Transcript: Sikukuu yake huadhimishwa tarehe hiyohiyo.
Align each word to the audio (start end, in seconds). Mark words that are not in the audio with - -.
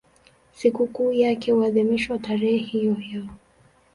Sikukuu 0.53 1.11
yake 1.11 1.51
huadhimishwa 1.51 2.17
tarehe 2.17 2.57
hiyohiyo. 2.57 3.25